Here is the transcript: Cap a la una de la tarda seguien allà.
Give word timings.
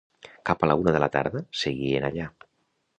Cap 0.49 0.65
a 0.65 0.69
la 0.71 0.77
una 0.83 0.95
de 0.97 1.03
la 1.05 1.11
tarda 1.17 1.45
seguien 1.65 2.11
allà. 2.13 2.31